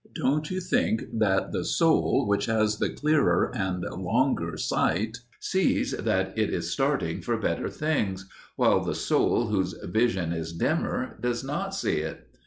Don't 0.15 0.49
you 0.49 0.59
think 0.59 1.19
that 1.19 1.51
the 1.51 1.63
soul 1.63 2.25
which 2.27 2.47
has 2.47 2.79
the 2.79 2.89
clearer 2.89 3.51
and 3.55 3.83
longer 3.83 4.57
sight 4.57 5.19
sees 5.39 5.91
that 5.91 6.35
it 6.35 6.51
is 6.51 6.71
starting 6.71 7.21
for 7.21 7.37
better 7.37 7.69
things, 7.69 8.25
while 8.55 8.79
the 8.83 8.95
soul 8.95 9.45
whose 9.49 9.73
vision 9.83 10.33
is 10.33 10.53
dimmer 10.53 11.19
does 11.21 11.43
not 11.43 11.75
see 11.75 11.97
it? 11.99 12.27